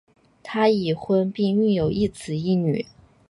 [0.41, 2.87] 他已婚并育有一子一女。